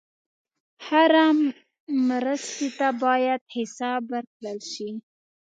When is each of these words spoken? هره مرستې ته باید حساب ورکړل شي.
هره 0.87 1.25
مرستې 2.09 2.67
ته 2.79 2.87
باید 3.03 3.41
حساب 3.55 4.01
ورکړل 4.13 4.59
شي. 4.73 4.89